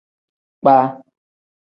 Kpaa. 0.59 0.85